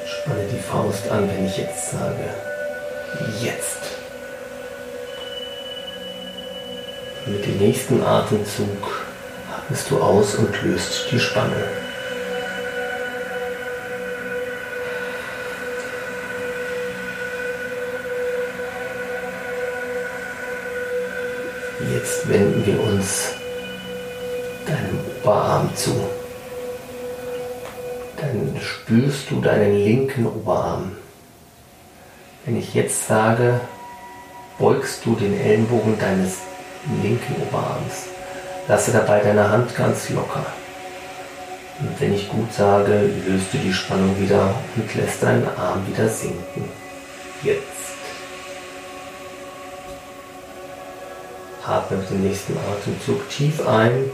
spanne 0.06 0.46
die 0.50 0.60
Faust 0.60 1.10
an, 1.12 1.30
wenn 1.30 1.46
ich 1.46 1.58
jetzt 1.58 1.92
sage, 1.92 2.30
jetzt. 3.42 3.82
Mit 7.26 7.46
dem 7.46 7.58
nächsten 7.58 8.02
Atemzug 8.02 9.06
atmest 9.54 9.92
du 9.92 10.02
aus 10.02 10.36
und 10.36 10.64
löst 10.64 11.12
die 11.12 11.20
Spannung. 11.20 11.87
Jetzt 22.18 22.30
wenden 22.30 22.66
wir 22.66 22.82
uns 22.82 23.34
deinem 24.66 25.00
Oberarm 25.22 25.70
zu 25.76 25.92
dann 28.20 28.60
spürst 28.60 29.30
du 29.30 29.40
deinen 29.40 29.76
linken 29.76 30.26
Oberarm. 30.26 30.94
Wenn 32.44 32.58
ich 32.58 32.74
jetzt 32.74 33.08
sage, 33.08 33.60
beugst 34.58 35.06
du 35.06 35.14
den 35.14 35.40
Ellenbogen 35.40 36.00
deines 36.00 36.38
linken 37.04 37.36
Oberarms. 37.44 38.08
Lasse 38.68 38.92
dabei 38.92 39.20
deine 39.20 39.52
Hand 39.52 39.76
ganz 39.76 40.10
locker. 40.10 40.46
Und 41.80 42.02
wenn 42.02 42.16
ich 42.16 42.30
gut 42.30 42.52
sage, 42.52 43.12
löst 43.28 43.54
du 43.54 43.60
die 43.60 43.74
Spannung 43.74 44.20
wieder 44.20 44.56
und 44.76 44.96
lässt 44.96 45.22
deinen 45.22 45.48
Arm 45.56 45.86
wieder 45.88 46.10
sinken. 46.10 46.68
Jetzt. 47.44 47.97
Atme 51.68 51.98
mit 51.98 52.10
dem 52.10 52.24
nächsten 52.24 52.58
Atemzug 52.58 53.30
tief 53.30 53.68
ein 53.68 54.10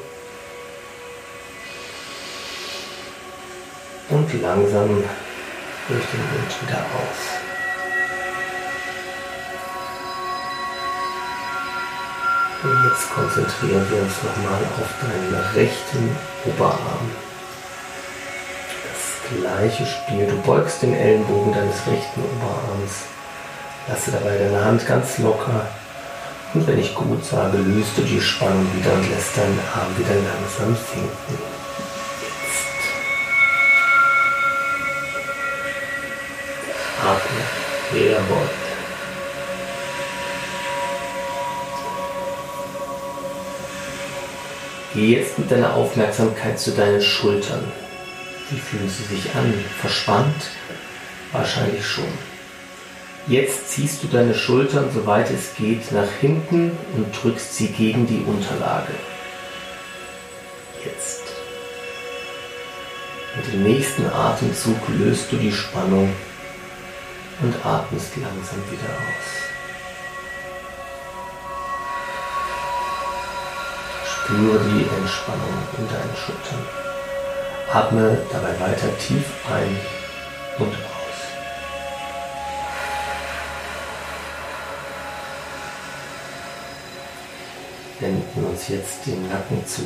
und 4.10 4.42
langsam 4.42 5.04
durch 5.88 6.04
den 6.12 6.20
Mund 6.20 6.62
wieder 6.62 6.80
aus. 6.80 7.44
Und 12.64 12.84
jetzt 12.86 13.14
konzentrieren 13.14 13.86
wir 13.90 14.02
uns 14.02 14.14
nochmal 14.24 14.62
auf 14.80 14.90
deinen 15.02 15.36
rechten 15.54 16.16
Oberarm. 16.46 17.12
Das 18.90 19.38
gleiche 19.38 19.86
Spiel. 19.86 20.28
Du 20.28 20.42
beugst 20.44 20.82
den 20.82 20.94
Ellenbogen 20.94 21.54
deines 21.54 21.76
rechten 21.88 22.22
Oberarms. 22.22 23.04
Lasse 23.90 24.12
dabei 24.12 24.38
deine 24.38 24.64
Hand 24.64 24.88
ganz 24.88 25.18
locker. 25.18 25.68
Und 26.54 26.68
wenn 26.68 26.80
ich 26.80 26.94
gut 26.94 27.26
sage, 27.26 27.58
löst 27.58 27.98
du 27.98 28.04
die 28.04 28.22
Spannung 28.22 28.68
wieder 28.76 28.94
und 28.94 29.10
lässt 29.10 29.36
deinen 29.36 29.60
Arm 29.74 29.98
wieder 29.98 30.14
langsam 30.14 30.76
sinken. 30.76 31.64
Atme, 37.02 38.00
jeder 38.00 38.30
Wort. 38.30 38.50
Geh 44.94 45.16
jetzt 45.16 45.40
mit 45.40 45.50
deiner 45.50 45.74
Aufmerksamkeit 45.74 46.60
zu 46.60 46.72
deinen 46.72 47.02
Schultern. 47.02 47.64
Wie 48.52 48.60
fühlen 48.60 48.88
sie 48.88 49.16
sich 49.16 49.34
an? 49.34 49.52
Verspannt? 49.82 50.52
Wahrscheinlich 51.32 51.84
schon. 51.84 52.33
Jetzt 53.28 53.70
ziehst 53.70 54.04
du 54.04 54.08
deine 54.08 54.34
Schultern, 54.34 54.90
soweit 54.94 55.32
es 55.32 55.56
geht, 55.56 55.94
nach 55.94 56.10
hinten 56.20 56.78
und 56.96 57.08
drückst 57.14 57.56
sie 57.56 57.68
gegen 57.68 58.06
die 58.06 58.22
Unterlage. 58.28 58.92
Jetzt. 60.84 61.22
Mit 63.38 63.54
dem 63.54 63.64
nächsten 63.64 64.06
Atemzug 64.08 64.78
löst 64.90 65.32
du 65.32 65.38
die 65.38 65.54
Spannung 65.54 66.14
und 67.42 67.66
atmest 67.66 68.12
langsam 68.18 68.60
wieder 68.70 68.90
aus. 68.90 69.44
Spüre 74.06 74.60
die 74.66 74.84
Entspannung 75.00 75.58
in 75.78 75.88
deinen 75.88 76.16
Schultern. 76.18 76.66
Atme 77.72 78.18
dabei 78.32 78.60
weiter 78.60 78.98
tief 79.00 79.26
ein 79.50 79.78
und 80.60 80.74
aus. 80.74 80.93
Uns 88.54 88.68
jetzt 88.70 89.06
den 89.06 89.28
Nacken 89.30 89.66
zu. 89.68 89.82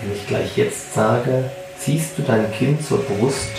Wenn 0.00 0.12
ich 0.14 0.26
gleich 0.26 0.56
jetzt 0.56 0.94
sage, 0.94 1.50
ziehst 1.78 2.16
du 2.16 2.22
dein 2.22 2.52
Kinn 2.52 2.78
zur 2.80 2.98
Brust 2.98 3.50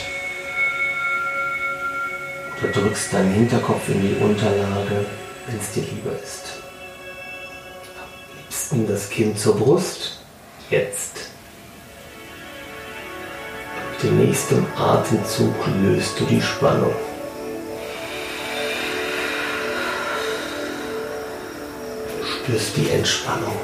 Du 2.62 2.68
drückst 2.68 3.14
deinen 3.14 3.32
Hinterkopf 3.32 3.88
in 3.88 4.02
die 4.02 4.22
Unterlage, 4.22 5.06
wenn 5.48 5.60
es 5.60 5.72
dir 5.72 5.84
lieber 5.84 6.12
ist. 6.22 6.60
Am 8.02 8.38
liebsten 8.38 8.86
das 8.86 9.10
Kinn 9.10 9.38
zur 9.38 9.56
Brust. 9.56 10.20
Jetzt. 10.70 11.30
Mit 13.92 14.04
dem 14.04 14.26
nächsten 14.26 14.66
Atemzug 14.78 15.56
löst 15.82 16.20
du 16.20 16.26
die 16.26 16.42
Spannung. 16.42 16.94
Spürst 22.44 22.76
die 22.76 22.90
Entspannung. 22.90 23.56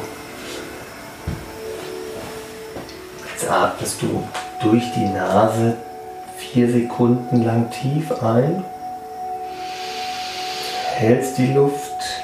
Jetzt 3.46 3.54
atmest 3.54 4.02
du 4.02 4.24
durch 4.60 4.92
die 4.94 5.06
Nase 5.06 5.78
vier 6.36 6.68
Sekunden 6.68 7.44
lang 7.44 7.70
tief 7.70 8.12
ein, 8.24 8.64
hältst 10.96 11.38
die 11.38 11.54
Luft 11.54 12.24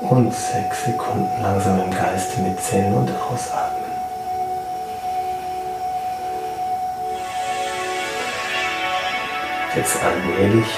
und 0.00 0.32
sechs 0.32 0.82
Sekunden 0.86 1.42
langsam 1.42 1.78
im 1.78 1.90
Geiste 1.90 2.40
mitzählen 2.40 2.94
und 2.94 3.10
ausatmen. 3.10 3.90
Jetzt 9.76 9.96
allmählich 10.02 10.68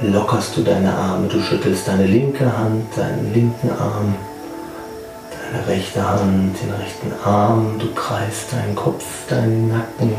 lockerst 0.00 0.56
du 0.56 0.62
deine 0.62 0.94
Arme, 0.94 1.28
du 1.28 1.42
schüttelst 1.42 1.86
deine 1.86 2.06
linke 2.06 2.56
Hand, 2.56 2.86
deinen 2.96 3.34
linken 3.34 3.70
Arm, 3.78 4.14
deine 5.50 5.66
rechte 5.66 6.08
Hand, 6.08 6.56
den 6.62 6.70
rechten 6.70 7.12
Arm, 7.24 7.78
du 7.78 7.92
kreist 7.94 8.52
deinen 8.52 8.74
Kopf, 8.74 9.04
deinen 9.28 9.68
Nacken. 9.68 10.14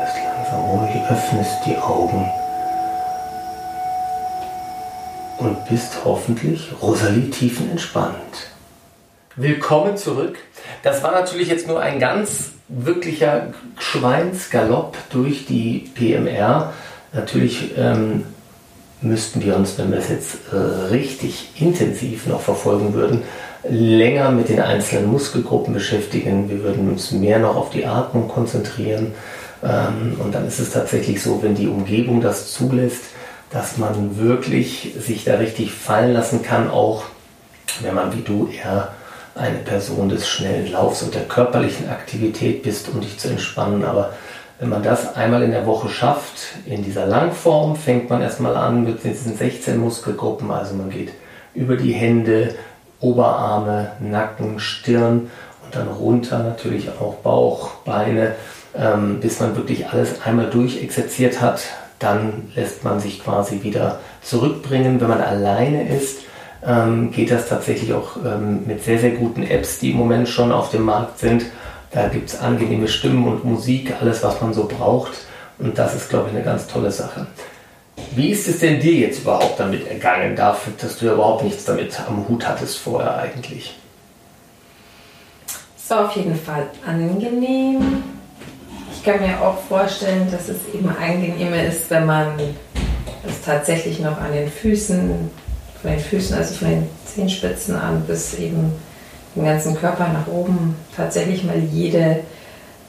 Wirst 0.00 0.16
langsam 0.24 0.60
ruhig, 0.60 1.02
öffnest 1.10 1.56
die 1.66 1.76
Augen 1.76 2.30
und 5.38 5.68
bist 5.68 6.04
hoffentlich 6.04 6.72
Rosalie 6.82 7.30
tiefenentspannt. 7.30 8.16
Willkommen 9.36 9.96
zurück. 9.96 10.38
Das 10.82 11.02
war 11.02 11.12
natürlich 11.12 11.48
jetzt 11.48 11.68
nur 11.68 11.80
ein 11.80 12.00
ganz 12.00 12.52
wirklicher 12.66 13.52
Schweinsgalopp 13.78 14.96
durch 15.10 15.46
die 15.46 15.90
PMR. 15.94 16.72
Natürlich 17.12 17.78
ähm, 17.78 18.24
müssten 19.00 19.42
wir 19.42 19.56
uns, 19.56 19.78
wenn 19.78 19.90
wir 19.92 19.98
es 19.98 20.08
jetzt 20.08 20.36
äh, 20.52 20.56
richtig 20.56 21.50
intensiv 21.58 22.26
noch 22.26 22.40
verfolgen 22.40 22.94
würden, 22.94 23.22
länger 23.68 24.30
mit 24.30 24.48
den 24.48 24.60
einzelnen 24.60 25.06
Muskelgruppen 25.10 25.74
beschäftigen. 25.74 26.48
Wir 26.48 26.62
würden 26.62 26.88
uns 26.90 27.12
mehr 27.12 27.38
noch 27.38 27.56
auf 27.56 27.70
die 27.70 27.86
Atmung 27.86 28.28
konzentrieren. 28.28 29.14
Ähm, 29.62 30.16
und 30.22 30.34
dann 30.34 30.46
ist 30.46 30.58
es 30.58 30.70
tatsächlich 30.70 31.22
so, 31.22 31.42
wenn 31.42 31.54
die 31.54 31.68
Umgebung 31.68 32.20
das 32.20 32.52
zulässt, 32.52 33.04
dass 33.50 33.78
man 33.78 34.18
wirklich 34.18 34.94
sich 34.98 35.24
da 35.24 35.36
richtig 35.36 35.72
fallen 35.72 36.12
lassen 36.12 36.42
kann, 36.42 36.70
auch 36.70 37.04
wenn 37.80 37.94
man 37.94 38.16
wie 38.16 38.22
du 38.22 38.48
eher 38.48 38.92
eine 39.34 39.58
Person 39.58 40.08
des 40.08 40.28
schnellen 40.28 40.72
Laufs 40.72 41.02
und 41.02 41.14
der 41.14 41.22
körperlichen 41.22 41.88
Aktivität 41.88 42.62
bist, 42.62 42.88
um 42.88 43.00
dich 43.00 43.18
zu 43.18 43.28
entspannen. 43.28 43.84
Aber 43.84 44.12
wenn 44.58 44.68
man 44.68 44.82
das 44.82 45.14
einmal 45.14 45.42
in 45.42 45.52
der 45.52 45.66
Woche 45.66 45.88
schafft, 45.88 46.56
in 46.66 46.82
dieser 46.82 47.06
Langform, 47.06 47.76
fängt 47.76 48.10
man 48.10 48.22
erstmal 48.22 48.56
an 48.56 48.84
mit 48.84 49.04
diesen 49.04 49.36
16 49.36 49.78
Muskelgruppen. 49.78 50.50
Also 50.50 50.74
man 50.74 50.90
geht 50.90 51.12
über 51.54 51.76
die 51.76 51.92
Hände, 51.92 52.54
Oberarme, 53.00 53.92
Nacken, 54.00 54.58
Stirn 54.58 55.30
und 55.64 55.74
dann 55.74 55.88
runter 55.88 56.40
natürlich 56.40 56.88
auch 57.00 57.14
Bauch, 57.16 57.70
Beine, 57.84 58.34
ähm, 58.76 59.20
bis 59.20 59.38
man 59.38 59.56
wirklich 59.56 59.88
alles 59.88 60.22
einmal 60.22 60.50
durchexerziert 60.50 61.40
hat. 61.40 61.60
Dann 62.00 62.50
lässt 62.56 62.82
man 62.82 62.98
sich 62.98 63.22
quasi 63.22 63.62
wieder 63.62 64.00
zurückbringen. 64.22 65.00
Wenn 65.00 65.08
man 65.08 65.20
alleine 65.20 65.88
ist, 65.88 66.20
ähm, 66.66 67.12
geht 67.12 67.30
das 67.30 67.48
tatsächlich 67.48 67.92
auch 67.92 68.16
ähm, 68.24 68.66
mit 68.66 68.82
sehr, 68.82 68.98
sehr 68.98 69.12
guten 69.12 69.44
Apps, 69.44 69.78
die 69.78 69.92
im 69.92 69.96
Moment 69.96 70.28
schon 70.28 70.50
auf 70.50 70.70
dem 70.70 70.82
Markt 70.82 71.20
sind. 71.20 71.44
Da 71.90 72.08
gibt 72.08 72.28
es 72.28 72.38
angenehme 72.38 72.88
Stimmen 72.88 73.26
und 73.26 73.44
Musik, 73.44 73.94
alles, 74.00 74.22
was 74.22 74.40
man 74.40 74.52
so 74.52 74.66
braucht. 74.66 75.12
Und 75.58 75.78
das 75.78 75.94
ist, 75.94 76.08
glaube 76.08 76.28
ich, 76.28 76.36
eine 76.36 76.44
ganz 76.44 76.66
tolle 76.66 76.90
Sache. 76.90 77.26
Wie 78.12 78.30
ist 78.30 78.46
es 78.46 78.60
denn 78.60 78.80
dir 78.80 78.94
jetzt 78.94 79.20
überhaupt 79.22 79.58
damit 79.58 79.86
ergangen, 79.88 80.36
dafür, 80.36 80.72
dass 80.80 80.98
du 80.98 81.12
überhaupt 81.12 81.44
nichts 81.44 81.64
damit 81.64 81.98
am 82.06 82.28
Hut 82.28 82.46
hattest 82.46 82.78
vorher 82.78 83.16
eigentlich? 83.16 83.76
Es 85.76 85.90
war 85.90 86.06
auf 86.06 86.16
jeden 86.16 86.36
Fall 86.36 86.66
angenehm. 86.86 88.04
Ich 88.92 89.02
kann 89.02 89.20
mir 89.20 89.40
auch 89.40 89.58
vorstellen, 89.68 90.30
dass 90.30 90.48
es 90.48 90.58
eben 90.74 90.88
angenehmer 90.88 91.62
ist, 91.64 91.90
wenn 91.90 92.06
man 92.06 92.32
es 93.26 93.42
tatsächlich 93.44 93.98
noch 94.00 94.18
an 94.20 94.32
den 94.32 94.50
Füßen 94.50 95.30
von 95.80 95.90
den 95.90 96.00
Füßen, 96.00 96.36
also 96.36 96.54
von 96.54 96.68
den 96.68 96.90
Zehenspitzen 97.06 97.74
an 97.76 98.02
bis 98.02 98.34
eben 98.34 98.72
den 99.38 99.46
ganzen 99.46 99.76
Körper 99.76 100.08
nach 100.08 100.26
oben 100.26 100.76
tatsächlich 100.96 101.44
mal 101.44 101.58
jede 101.58 102.20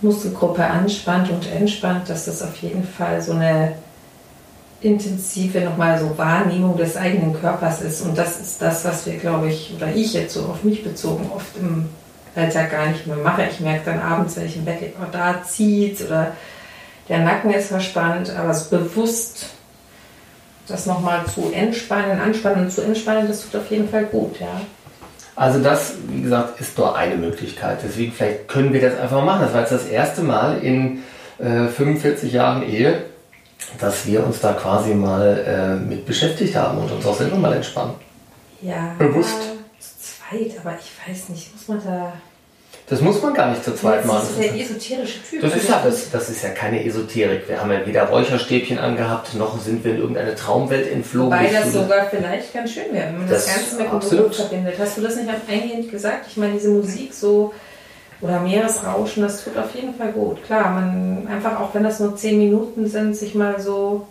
Muskelgruppe 0.02 0.64
anspannt 0.66 1.30
und 1.30 1.50
entspannt, 1.52 2.10
dass 2.10 2.26
das 2.26 2.42
auf 2.42 2.56
jeden 2.58 2.84
Fall 2.84 3.22
so 3.22 3.34
eine 3.34 3.74
intensive 4.82 5.60
nochmal 5.62 6.00
so 6.00 6.18
Wahrnehmung 6.18 6.78
des 6.78 6.96
eigenen 6.96 7.40
Körpers 7.40 7.82
ist. 7.82 8.02
Und 8.02 8.18
das 8.18 8.40
ist 8.40 8.62
das, 8.62 8.86
was 8.86 9.06
wir, 9.06 9.18
glaube 9.18 9.50
ich, 9.50 9.74
oder 9.76 9.94
ich 9.94 10.14
jetzt 10.14 10.34
so 10.34 10.42
auf 10.42 10.64
mich 10.64 10.84
bezogen, 10.84 11.30
oft 11.36 11.58
im 11.60 11.90
Alltag 12.36 12.72
gar 12.72 12.88
nicht 12.88 13.06
mehr 13.06 13.18
mache. 13.18 13.44
Ich 13.52 13.60
merke 13.60 13.92
dann 13.92 14.00
abends, 14.00 14.38
wenn 14.38 14.46
ich 14.46 14.56
im 14.56 14.66
Bett 14.66 14.82
liege, 14.82 14.94
oh, 15.02 15.08
da 15.12 15.44
zieht 15.44 16.02
oder 16.02 16.32
der 17.10 17.20
Nacken 17.20 17.52
ist 17.52 17.68
verspannt, 17.68 18.30
aber 18.30 18.52
es 18.52 18.66
bewusst 18.66 19.48
das 20.68 20.86
nochmal 20.86 21.26
zu 21.26 21.52
entspannen, 21.52 22.22
anspannen 22.22 22.66
und 22.66 22.72
zu 22.72 22.82
entspannen, 22.82 23.28
das 23.28 23.42
tut 23.42 23.60
auf 23.60 23.72
jeden 23.72 23.90
Fall 23.90 24.06
gut, 24.06 24.40
ja. 24.40 24.62
Also 25.40 25.64
das, 25.64 25.94
wie 26.10 26.24
gesagt, 26.24 26.60
ist 26.60 26.78
nur 26.78 26.98
eine 26.98 27.16
Möglichkeit. 27.16 27.80
Deswegen 27.82 28.12
vielleicht 28.12 28.50
können 28.50 28.74
wir 28.74 28.82
das 28.82 29.00
einfach 29.00 29.24
machen. 29.24 29.44
Das 29.44 29.54
war 29.54 29.62
jetzt 29.62 29.72
das 29.72 29.86
erste 29.86 30.22
Mal 30.22 30.58
in 30.58 31.02
äh, 31.38 31.68
45 31.68 32.34
Jahren 32.34 32.62
Ehe, 32.62 33.06
dass 33.80 34.06
wir 34.06 34.26
uns 34.26 34.42
da 34.42 34.52
quasi 34.52 34.94
mal 34.94 35.46
äh, 35.48 35.76
mit 35.78 36.06
beschäftigt 36.06 36.58
haben 36.58 36.80
und 36.80 36.92
uns 36.92 37.06
auch 37.06 37.16
selber 37.16 37.38
mal 37.38 37.54
entspannen. 37.54 37.94
Ja. 38.62 38.94
Bewusst. 38.98 39.38
Zu 39.80 39.90
zweit, 40.02 40.60
aber 40.60 40.78
ich 40.78 40.92
weiß 41.08 41.30
nicht, 41.30 41.54
muss 41.54 41.70
man 41.70 41.82
da 41.86 42.12
das 42.90 43.02
muss 43.02 43.22
man 43.22 43.36
gar 43.36 43.52
nicht 43.52 43.64
zu 43.64 43.76
zweit 43.76 44.04
machen. 44.06 44.28
Das 44.36 44.46
ist 44.46 44.54
der 44.54 44.62
esoterische 44.62 45.24
Typ. 45.24 45.42
Das 45.42 45.56
ist, 45.56 45.70
ja, 45.70 45.82
das, 45.84 46.10
das 46.10 46.30
ist 46.30 46.44
ja 46.44 46.50
keine 46.50 46.84
Esoterik. 46.84 47.48
Wir 47.48 47.62
haben 47.62 47.72
ja 47.72 47.86
weder 47.86 48.06
Räucherstäbchen 48.06 48.80
angehabt, 48.80 49.36
noch 49.36 49.60
sind 49.62 49.84
wir 49.84 49.92
in 49.92 50.00
irgendeine 50.00 50.34
Traumwelt 50.34 50.92
entflogen. 50.92 51.32
Wobei 51.32 51.52
das 51.52 51.72
sogar 51.72 52.10
vielleicht 52.10 52.52
ganz 52.52 52.72
schön 52.72 52.92
wäre, 52.92 53.08
wenn 53.08 53.20
man 53.20 53.30
das, 53.30 53.46
das 53.46 53.56
Ganze 53.56 53.76
mit 53.76 53.92
dem 53.92 54.18
Beruf 54.18 54.36
verbindet. 54.36 54.76
Hast 54.80 54.98
du 54.98 55.02
das 55.02 55.16
nicht 55.16 55.30
eingehend 55.48 55.92
gesagt? 55.92 56.26
Ich 56.30 56.38
meine, 56.38 56.54
diese 56.54 56.70
Musik 56.70 57.14
so 57.14 57.54
oder 58.22 58.40
Meeresrauschen, 58.40 59.24
das 59.24 59.44
tut 59.44 59.56
auf 59.56 59.74
jeden 59.76 59.94
Fall 59.94 60.12
gut. 60.12 60.44
Klar, 60.44 60.72
man 60.72 61.28
einfach 61.28 61.60
auch 61.60 61.74
wenn 61.74 61.84
das 61.84 62.00
nur 62.00 62.16
zehn 62.16 62.40
Minuten 62.40 62.88
sind, 62.88 63.16
sich 63.16 63.36
mal 63.36 63.60
so 63.60 64.08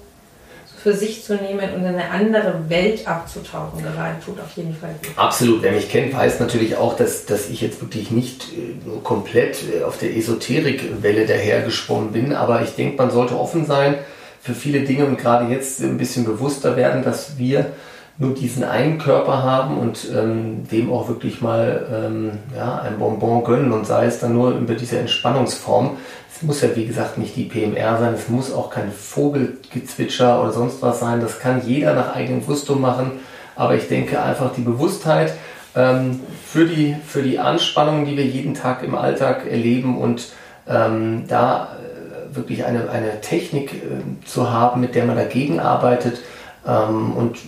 für 0.82 0.94
sich 0.94 1.24
zu 1.24 1.34
nehmen 1.34 1.74
und 1.74 1.80
in 1.80 1.86
eine 1.86 2.10
andere 2.10 2.68
Welt 2.68 3.06
abzutauchen 3.06 3.82
gerade 3.82 4.16
tut 4.24 4.40
auf 4.40 4.56
jeden 4.56 4.74
Fall 4.74 4.94
gut. 5.02 5.12
Absolut. 5.16 5.62
Wer 5.62 5.72
mich 5.72 5.90
kennt, 5.90 6.14
weiß 6.14 6.40
natürlich 6.40 6.76
auch, 6.76 6.96
dass, 6.96 7.26
dass 7.26 7.48
ich 7.48 7.60
jetzt 7.60 7.80
wirklich 7.80 8.10
nicht 8.10 8.44
äh, 8.52 9.00
komplett 9.02 9.58
äh, 9.74 9.82
auf 9.82 9.98
der 9.98 10.16
Esoterikwelle 10.16 11.26
dahergesprungen 11.26 12.12
bin, 12.12 12.32
aber 12.32 12.62
ich 12.62 12.70
denke, 12.70 12.96
man 12.96 13.10
sollte 13.10 13.38
offen 13.38 13.66
sein 13.66 13.96
für 14.40 14.54
viele 14.54 14.80
Dinge 14.80 15.06
und 15.06 15.18
gerade 15.18 15.52
jetzt 15.52 15.80
ein 15.80 15.98
bisschen 15.98 16.24
bewusster 16.24 16.76
werden, 16.76 17.02
dass 17.02 17.38
wir 17.38 17.72
nur 18.18 18.34
diesen 18.34 18.64
einen 18.64 18.98
Körper 18.98 19.42
haben 19.44 19.78
und 19.78 20.08
ähm, 20.12 20.66
dem 20.68 20.92
auch 20.92 21.08
wirklich 21.08 21.40
mal 21.40 21.86
ähm, 21.92 22.32
ja, 22.54 22.80
ein 22.80 22.98
Bonbon 22.98 23.44
gönnen 23.44 23.72
und 23.72 23.86
sei 23.86 24.06
es 24.06 24.18
dann 24.18 24.34
nur 24.34 24.50
über 24.50 24.74
diese 24.74 24.98
Entspannungsform. 24.98 25.96
Es 26.34 26.42
muss 26.42 26.60
ja 26.60 26.74
wie 26.74 26.86
gesagt 26.86 27.18
nicht 27.18 27.36
die 27.36 27.44
PMR 27.44 27.98
sein, 27.98 28.14
es 28.14 28.28
muss 28.28 28.52
auch 28.52 28.70
kein 28.70 28.90
Vogelgezwitscher 28.90 30.42
oder 30.42 30.52
sonst 30.52 30.82
was 30.82 30.98
sein. 30.98 31.20
Das 31.20 31.38
kann 31.38 31.62
jeder 31.64 31.94
nach 31.94 32.14
eigenem 32.14 32.44
Gusto 32.44 32.74
machen. 32.74 33.12
Aber 33.54 33.74
ich 33.74 33.88
denke 33.88 34.20
einfach 34.20 34.52
die 34.52 34.62
Bewusstheit 34.62 35.34
ähm, 35.76 36.20
für, 36.44 36.64
die, 36.64 36.96
für 37.06 37.22
die 37.22 37.38
Anspannungen, 37.38 38.04
die 38.04 38.16
wir 38.16 38.24
jeden 38.24 38.54
Tag 38.54 38.82
im 38.82 38.94
Alltag 38.96 39.46
erleben 39.48 39.98
und 39.98 40.32
ähm, 40.68 41.24
da 41.28 41.76
äh, 41.76 42.36
wirklich 42.36 42.64
eine, 42.64 42.90
eine 42.90 43.20
Technik 43.20 43.74
äh, 43.74 44.26
zu 44.26 44.50
haben, 44.50 44.80
mit 44.80 44.94
der 44.94 45.04
man 45.06 45.16
dagegen 45.16 45.60
arbeitet 45.60 46.20
ähm, 46.68 47.12
und 47.12 47.38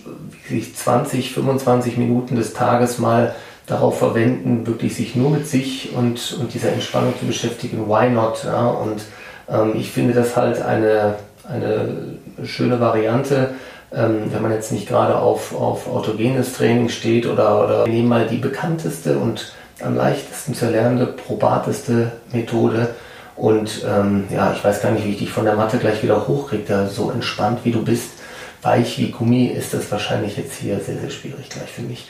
sich 0.49 0.75
20, 0.75 1.33
25 1.33 1.97
Minuten 1.97 2.35
des 2.35 2.53
Tages 2.53 2.97
mal 2.97 3.35
darauf 3.67 3.99
verwenden, 3.99 4.67
wirklich 4.67 4.95
sich 4.95 5.15
nur 5.15 5.29
mit 5.29 5.47
sich 5.47 5.93
und, 5.95 6.37
und 6.39 6.53
dieser 6.53 6.73
Entspannung 6.73 7.13
zu 7.17 7.25
beschäftigen. 7.25 7.87
Why 7.87 8.09
not? 8.09 8.43
Ja? 8.43 8.67
Und 8.67 9.03
ähm, 9.49 9.73
ich 9.75 9.91
finde 9.91 10.13
das 10.13 10.35
halt 10.35 10.61
eine, 10.61 11.15
eine 11.47 12.17
schöne 12.43 12.79
Variante, 12.79 13.51
ähm, 13.93 14.31
wenn 14.31 14.41
man 14.41 14.51
jetzt 14.51 14.71
nicht 14.71 14.87
gerade 14.87 15.17
auf, 15.17 15.55
auf 15.55 15.87
autogenes 15.87 16.53
Training 16.53 16.89
steht 16.89 17.27
oder, 17.27 17.63
oder 17.63 17.87
nehmen 17.87 18.09
mal 18.09 18.27
die 18.27 18.37
bekannteste 18.37 19.17
und 19.17 19.53
am 19.81 19.95
leichtesten 19.95 20.53
zu 20.53 20.65
erlernende, 20.65 21.07
probateste 21.07 22.11
Methode. 22.33 22.89
Und 23.35 23.85
ähm, 23.87 24.25
ja, 24.29 24.53
ich 24.53 24.63
weiß 24.63 24.81
gar 24.81 24.91
nicht, 24.91 25.05
wie 25.05 25.11
ich 25.11 25.19
dich 25.19 25.31
von 25.31 25.45
der 25.45 25.55
Matte 25.55 25.77
gleich 25.77 26.03
wieder 26.03 26.27
hochkriege, 26.27 26.63
da 26.67 26.87
so 26.87 27.11
entspannt 27.11 27.59
wie 27.63 27.71
du 27.71 27.83
bist, 27.83 28.20
weich 28.61 28.97
wie 28.97 29.11
Gummi, 29.11 29.47
ist 29.47 29.73
das 29.73 29.91
wahrscheinlich 29.91 30.37
jetzt 30.37 30.55
hier 30.55 30.79
sehr, 30.79 30.97
sehr 30.97 31.09
schwierig 31.09 31.49
gleich 31.49 31.69
für 31.69 31.81
mich. 31.81 32.09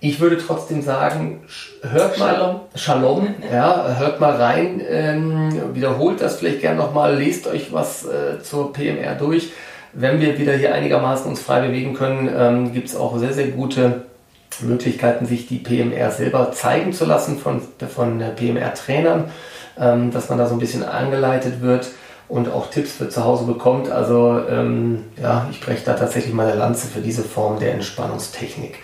Ich 0.00 0.20
würde 0.20 0.38
trotzdem 0.38 0.80
sagen, 0.82 1.40
hört 1.82 2.18
mal, 2.18 2.34
Shalom, 2.34 2.60
Shalom 2.74 3.34
ja, 3.52 3.96
hört 3.98 4.20
mal 4.20 4.36
rein, 4.36 4.80
ähm, 4.88 5.74
wiederholt 5.74 6.20
das 6.20 6.36
vielleicht 6.36 6.60
gerne 6.60 6.78
nochmal, 6.78 7.16
lest 7.16 7.48
euch 7.48 7.72
was 7.72 8.04
äh, 8.04 8.40
zur 8.40 8.72
PMR 8.72 9.16
durch. 9.16 9.50
Wenn 9.92 10.20
wir 10.20 10.38
wieder 10.38 10.52
hier 10.52 10.72
einigermaßen 10.74 11.28
uns 11.28 11.40
frei 11.40 11.66
bewegen 11.66 11.94
können, 11.94 12.30
ähm, 12.32 12.72
gibt 12.72 12.88
es 12.88 12.96
auch 12.96 13.18
sehr, 13.18 13.32
sehr 13.32 13.48
gute 13.48 14.02
Möglichkeiten, 14.60 15.26
sich 15.26 15.48
die 15.48 15.58
PMR 15.58 16.10
selber 16.12 16.52
zeigen 16.52 16.92
zu 16.92 17.04
lassen 17.04 17.38
von, 17.38 17.60
von 17.88 18.22
PMR-Trainern, 18.36 19.30
ähm, 19.80 20.12
dass 20.12 20.28
man 20.28 20.38
da 20.38 20.46
so 20.46 20.54
ein 20.54 20.60
bisschen 20.60 20.84
angeleitet 20.84 21.60
wird 21.60 21.88
und 22.28 22.50
auch 22.50 22.70
Tipps 22.70 22.92
für 22.92 23.08
zu 23.08 23.24
Hause 23.24 23.44
bekommt. 23.44 23.90
Also 23.90 24.40
ähm, 24.48 25.04
ja, 25.20 25.48
ich 25.50 25.60
breche 25.60 25.84
da 25.84 25.94
tatsächlich 25.94 26.34
meine 26.34 26.54
Lanze 26.54 26.86
für 26.88 27.00
diese 27.00 27.22
Form 27.22 27.58
der 27.58 27.72
Entspannungstechnik. 27.72 28.78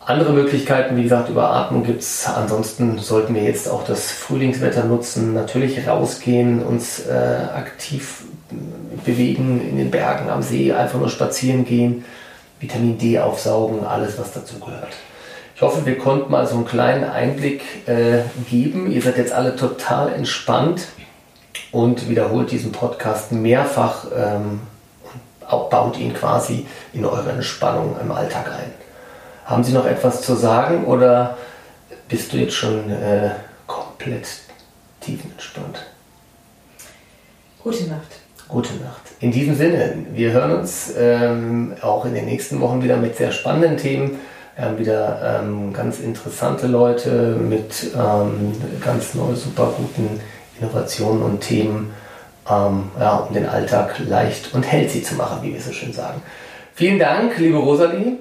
Andere 0.00 0.32
Möglichkeiten, 0.32 0.96
wie 0.96 1.04
gesagt, 1.04 1.28
über 1.28 1.50
Atmung 1.50 1.84
gibt 1.84 2.00
es. 2.00 2.26
Ansonsten 2.26 2.98
sollten 2.98 3.34
wir 3.34 3.44
jetzt 3.44 3.68
auch 3.68 3.84
das 3.84 4.10
Frühlingswetter 4.10 4.84
nutzen, 4.84 5.34
natürlich 5.34 5.86
rausgehen, 5.86 6.62
uns 6.64 7.06
äh, 7.06 7.12
aktiv 7.54 8.24
bewegen 9.04 9.60
in 9.68 9.76
den 9.76 9.90
Bergen, 9.90 10.28
am 10.30 10.42
See, 10.42 10.72
einfach 10.72 10.98
nur 10.98 11.10
spazieren 11.10 11.64
gehen, 11.64 12.04
Vitamin 12.58 12.98
D 12.98 13.20
aufsaugen, 13.20 13.84
alles 13.86 14.18
was 14.18 14.32
dazu 14.32 14.58
gehört. 14.58 14.96
Ich 15.54 15.62
hoffe, 15.62 15.84
wir 15.84 15.98
konnten 15.98 16.32
mal 16.32 16.46
so 16.46 16.56
einen 16.56 16.64
kleinen 16.64 17.04
Einblick 17.04 17.86
äh, 17.86 18.22
geben. 18.50 18.90
Ihr 18.90 19.02
seid 19.02 19.18
jetzt 19.18 19.32
alle 19.32 19.54
total 19.54 20.12
entspannt 20.12 20.88
und 21.72 22.08
wiederholt 22.08 22.50
diesen 22.50 22.72
Podcast 22.72 23.32
mehrfach 23.32 24.06
ähm, 24.16 24.60
und 25.50 25.70
baut 25.70 25.98
ihn 25.98 26.14
quasi 26.14 26.66
in 26.92 27.04
eure 27.04 27.30
Entspannung 27.30 27.96
im 28.00 28.10
Alltag 28.12 28.46
ein. 28.48 28.72
Haben 29.44 29.64
Sie 29.64 29.72
noch 29.72 29.86
etwas 29.86 30.22
zu 30.22 30.34
sagen 30.34 30.84
oder 30.84 31.36
bist 32.08 32.32
du 32.32 32.36
jetzt 32.36 32.54
schon 32.54 32.90
äh, 32.90 33.30
komplett 33.66 34.26
tiefenentspannt? 35.00 35.86
Gute 37.62 37.84
Nacht. 37.84 38.20
Gute 38.48 38.74
Nacht. 38.74 39.02
In 39.20 39.30
diesem 39.30 39.54
Sinne, 39.54 40.06
wir 40.12 40.32
hören 40.32 40.52
uns 40.52 40.92
ähm, 40.96 41.74
auch 41.82 42.04
in 42.04 42.14
den 42.14 42.24
nächsten 42.24 42.60
Wochen 42.60 42.82
wieder 42.82 42.96
mit 42.96 43.16
sehr 43.16 43.32
spannenden 43.32 43.76
Themen. 43.76 44.18
Wir 44.56 44.64
haben 44.64 44.78
wieder 44.78 45.40
ähm, 45.42 45.72
ganz 45.72 46.00
interessante 46.00 46.66
Leute 46.66 47.36
mit 47.36 47.92
ähm, 47.94 48.52
ganz 48.84 49.14
neuen, 49.14 49.36
super 49.36 49.72
guten 49.76 50.20
Innovationen 50.60 51.22
und 51.22 51.40
Themen, 51.40 51.94
ähm, 52.48 52.90
ja, 52.98 53.16
um 53.16 53.34
den 53.34 53.46
Alltag 53.46 53.98
leicht 54.06 54.54
und 54.54 54.62
healthy 54.62 55.02
zu 55.02 55.14
machen, 55.14 55.38
wie 55.42 55.54
wir 55.54 55.60
so 55.60 55.72
schön 55.72 55.92
sagen. 55.92 56.22
Vielen 56.74 56.98
Dank, 56.98 57.38
liebe 57.38 57.58
Rosalie. 57.58 58.18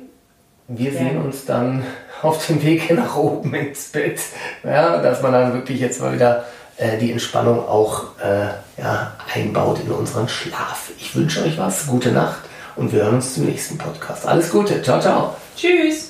Wir 0.67 0.91
ja. 0.91 0.99
sehen 0.99 1.21
uns 1.21 1.45
dann 1.45 1.83
auf 2.21 2.45
dem 2.47 2.63
Weg 2.63 2.91
nach 2.91 3.15
oben 3.15 3.53
ins 3.53 3.89
Bett, 3.89 4.19
ja, 4.63 5.01
dass 5.01 5.21
man 5.21 5.33
dann 5.33 5.53
wirklich 5.53 5.79
jetzt 5.79 6.01
mal 6.01 6.13
wieder 6.13 6.45
äh, 6.77 6.97
die 6.97 7.11
Entspannung 7.11 7.59
auch 7.67 8.17
äh, 8.23 8.81
ja, 8.81 9.13
einbaut 9.33 9.79
in 9.85 9.91
unseren 9.91 10.27
Schlaf. 10.27 10.91
Ich 10.97 11.15
wünsche 11.15 11.43
euch 11.43 11.57
was, 11.57 11.87
gute 11.87 12.11
Nacht 12.11 12.41
und 12.75 12.93
wir 12.93 13.03
hören 13.03 13.15
uns 13.15 13.35
zum 13.35 13.45
nächsten 13.45 13.77
Podcast. 13.77 14.25
Alles 14.25 14.49
Gute, 14.49 14.81
ciao, 14.81 14.99
ciao. 14.99 15.35
Tschüss. 15.55 16.08